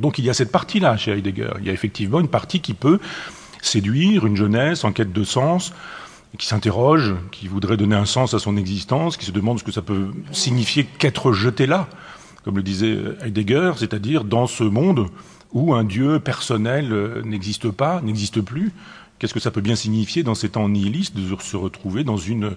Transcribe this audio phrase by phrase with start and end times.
[0.00, 1.52] Donc il y a cette partie-là chez Heidegger.
[1.60, 2.98] Il y a effectivement une partie qui peut
[3.62, 5.72] séduire une jeunesse en quête de sens,
[6.38, 9.72] qui s'interroge, qui voudrait donner un sens à son existence, qui se demande ce que
[9.72, 11.88] ça peut signifier qu'être jeté là,
[12.44, 15.08] comme le disait Heidegger, c'est-à-dire dans ce monde
[15.52, 18.72] où un Dieu personnel n'existe pas, n'existe plus.
[19.18, 22.56] Qu'est-ce que ça peut bien signifier dans ces temps nihilistes de se retrouver dans une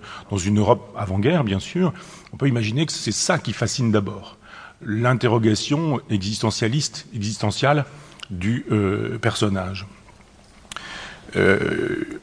[0.55, 1.93] Europe avant-guerre, bien sûr?
[2.33, 4.37] On peut imaginer que c'est ça qui fascine d'abord,
[4.81, 7.85] l'interrogation existentialiste, existentielle
[8.29, 9.87] du euh, personnage.
[11.35, 12.19] Euh,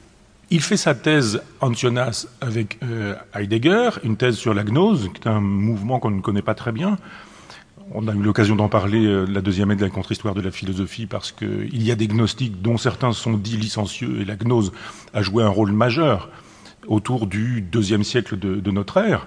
[0.51, 5.31] il fait sa thèse Antionas avec euh, Heidegger, une thèse sur la gnose, qui est
[5.31, 6.99] un mouvement qu'on ne connaît pas très bien.
[7.93, 11.07] On a eu l'occasion d'en parler la deuxième année de la contre-histoire de la philosophie
[11.07, 14.73] parce qu'il y a des gnostiques dont certains sont dits licencieux et la gnose
[15.13, 16.31] a joué un rôle majeur
[16.87, 19.27] autour du deuxième siècle de notre ère.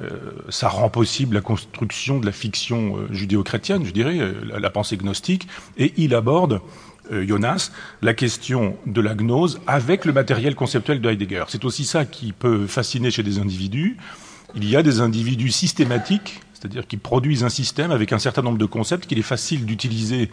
[0.00, 0.10] Euh,
[0.48, 4.96] ça rend possible la construction de la fiction euh, judéo-chrétienne, je dirais, euh, la, pensée
[4.96, 6.60] gnostique, et il aborde
[7.10, 7.70] Jonas,
[8.02, 11.44] la question de la gnose avec le matériel conceptuel de Heidegger.
[11.48, 13.96] C'est aussi ça qui peut fasciner chez des individus.
[14.54, 18.58] Il y a des individus systématiques, c'est-à-dire qui produisent un système avec un certain nombre
[18.58, 20.30] de concepts qu'il est facile d'utiliser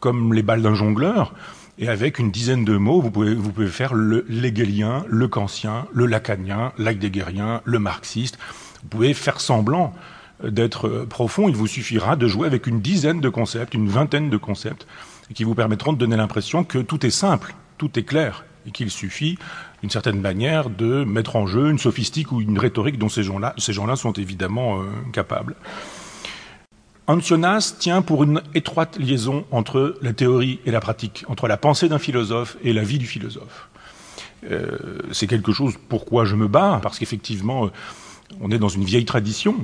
[0.00, 1.34] comme les balles d'un jongleur.
[1.78, 6.06] Et avec une dizaine de mots, vous pouvez, vous pouvez faire le le kantien, le
[6.06, 8.38] lacanien, l'heideggerien, le marxiste.
[8.82, 9.94] Vous pouvez faire semblant
[10.42, 11.48] d'être profond.
[11.48, 14.86] Il vous suffira de jouer avec une dizaine de concepts, une vingtaine de concepts
[15.34, 18.90] qui vous permettront de donner l'impression que tout est simple, tout est clair, et qu'il
[18.90, 19.38] suffit,
[19.80, 23.54] d'une certaine manière, de mettre en jeu une sophistique ou une rhétorique dont ces gens-là
[23.56, 25.54] gens sont évidemment euh, capables.
[27.06, 31.88] Ancionas tient pour une étroite liaison entre la théorie et la pratique, entre la pensée
[31.88, 33.68] d'un philosophe et la vie du philosophe.
[34.50, 34.78] Euh,
[35.12, 37.70] C'est quelque chose pourquoi je me bats, parce qu'effectivement,
[38.40, 39.56] on est dans une vieille tradition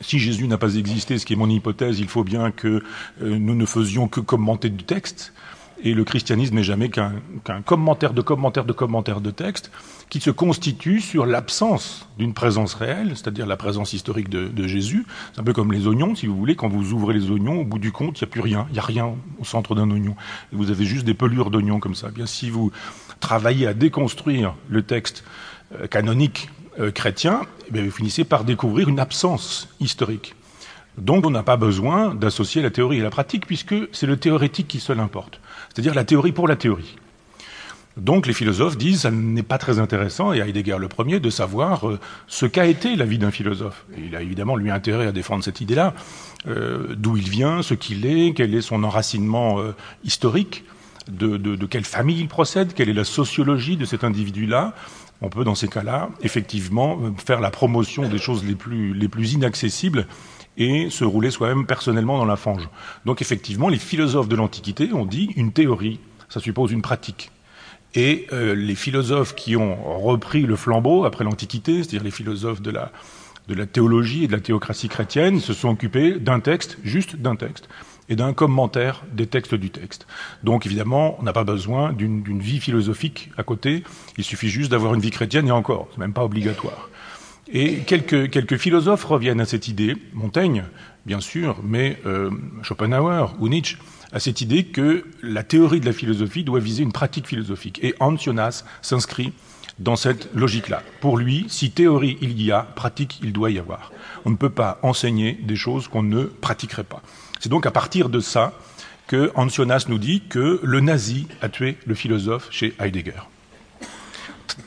[0.00, 2.82] si Jésus n'a pas existé, ce qui est mon hypothèse, il faut bien que
[3.22, 5.32] euh, nous ne faisions que commenter du texte.
[5.84, 7.12] Et le christianisme n'est jamais qu'un
[7.44, 9.70] qu commentaire de commentaire de commentaire de texte
[10.08, 15.04] qui se constitue sur l'absence d'une présence réelle, c'est-à-dire la présence historique de, Jésus.
[15.34, 16.56] C'est un peu comme les oignons, si vous voulez.
[16.56, 18.66] Quand vous ouvrez les oignons, au bout du compte, il n'y a plus rien.
[18.70, 20.16] Il n'y a rien au centre d'un oignon.
[20.50, 22.06] Vous avez juste des pelures d'oignons comme ça.
[22.10, 22.72] Eh bien, si vous
[23.20, 25.24] travaillez à déconstruire le texte
[25.74, 26.48] euh, canonique
[26.80, 27.42] euh, chrétien,
[27.74, 30.34] eh vous finissez par découvrir une absence historique.
[30.98, 34.68] Donc on n'a pas besoin d'associer la théorie et la pratique, puisque c'est le théorétique
[34.68, 36.96] qui seul importe, c'est-à-dire la théorie pour la théorie.
[37.96, 41.88] Donc les philosophes disent ça n'est pas très intéressant, et Heidegger le premier, de savoir
[41.88, 43.86] euh, ce qu'a été la vie d'un philosophe.
[43.96, 45.94] Et il a évidemment lui intérêt à défendre cette idée-là,
[46.46, 50.64] euh, d'où il vient, ce qu'il est, quel est son enracinement euh, historique,
[51.08, 54.74] de, quelle famille il procède, quelle est la sociologie de cet individu-là,
[55.22, 59.32] on peut dans ces cas-là effectivement faire la promotion des choses les plus, les plus
[59.32, 60.06] inaccessibles
[60.58, 62.68] et se rouler soi-même personnellement dans la fange.
[63.04, 67.30] Donc effectivement, les philosophes de l'Antiquité ont dit une théorie, ça suppose une pratique.
[67.94, 72.70] Et euh, les philosophes qui ont repris le flambeau après l'Antiquité, c'est-à-dire les philosophes de
[72.70, 77.68] la théologie et de la théocratie chrétienne, se sont occupés d'un texte, juste d'un texte
[78.08, 80.06] et d'un commentaire des textes du texte.
[80.44, 83.82] Donc évidemment, on n'a pas besoin d'une vie philosophique à côté,
[84.18, 86.88] il suffit juste d'avoir une vie chrétienne et encore, c'est même pas obligatoire.
[87.52, 90.64] Et quelques, quelques philosophes reviennent à cette idée, Montaigne,
[91.04, 92.30] bien sûr, mais euh,
[92.62, 93.78] Schopenhauer ou Nietzsche,
[94.12, 97.78] à cette idée que la théorie de la philosophie doit viser une pratique philosophique.
[97.82, 99.32] Et Hans Jonas s'inscrit
[99.78, 100.82] dans cette logique-là.
[101.00, 103.92] Pour lui, si théorie il y a, pratique il doit y avoir.
[104.24, 107.02] On ne peut pas enseigner des choses qu'on ne pratiquerait pas.
[107.40, 108.52] C'est donc à partir de ça
[109.06, 113.22] que Ancionas nous dit que le nazi a tué le philosophe chez Heidegger.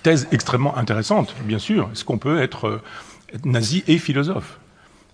[0.03, 1.90] Thèse extrêmement intéressante, bien sûr.
[1.92, 2.81] Est-ce qu'on peut être euh,
[3.44, 4.59] nazi et philosophe?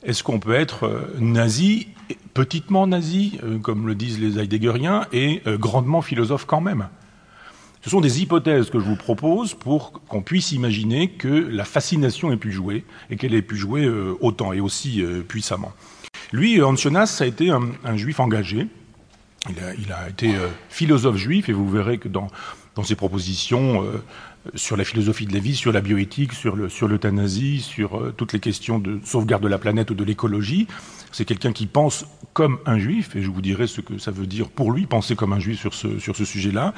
[0.04, 1.88] Est-ce qu'on peut être euh, nazi,
[2.34, 6.90] petitement nazi, euh, comme le disent les heideggeriens, et grandement philosophe quand même?
[7.86, 12.34] Ce sont des hypothèses que je vous propose pour qu'on puisse imaginer que la fascination
[12.34, 13.88] ait pu jouer, et qu'elle ait pu jouer
[14.22, 15.72] autant et aussi puissamment.
[16.32, 18.68] Lui, Ancionas, ça a été un, juif engagé.
[19.50, 22.28] Il a, été euh, philosophe juif, et vous verrez que dans,
[22.74, 24.04] dans ses propositions euh,
[24.54, 28.34] sur la philosophie de la vie, sur la bioéthique, sur l'euthanasie, sur, sur euh, toutes
[28.34, 30.68] les questions de sauvegarde de la planète ou de l'écologie,
[31.12, 34.28] c'est quelqu'un qui pense comme un juif, et je vous dirai ce que ça veut
[34.28, 36.74] dire pour lui, penser comme un juif sur ce, sur ce sujet-là.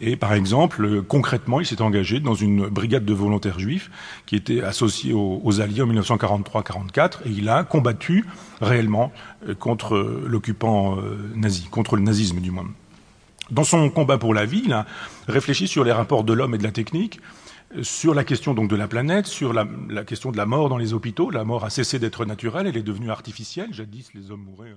[0.00, 3.90] Et par exemple, euh, concrètement, il s'est engagé dans une brigade de volontaires juifs
[4.26, 8.24] qui était associée aux, Alliés en 1943-44, et il a combattu
[8.60, 9.12] réellement
[9.48, 10.96] euh, contre l'occupant
[11.34, 12.66] nazi, contre le nazisme du moins.
[13.50, 14.86] Dans son combat pour la vie, il a
[15.26, 17.20] réfléchi sur les rapports de l'homme et de la technique,
[17.82, 20.78] sur la question donc de la planète, sur la, la question de la mort dans
[20.78, 21.30] les hôpitaux.
[21.30, 23.72] La mort a cessé d'être naturelle, elle est devenue artificielle.
[23.72, 24.74] Jadis, les hommes mouraient.